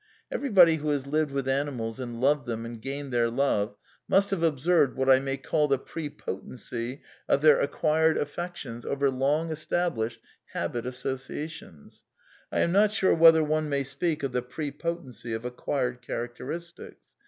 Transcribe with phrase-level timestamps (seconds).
[0.31, 3.75] Everybody who has lived with animals, and loved them and gained their love,
[4.07, 9.11] must have observed what I may call the pre potency o: their acquired affections over
[9.11, 10.19] long established
[10.53, 12.03] habit associa tions.
[12.51, 17.15] (I am not sure whether one may speak of the pre potency of acquired characteristics!